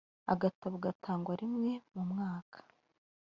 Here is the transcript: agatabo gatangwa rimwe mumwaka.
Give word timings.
agatabo 0.33 0.75
gatangwa 0.85 1.33
rimwe 1.41 1.71
mumwaka. 1.93 2.57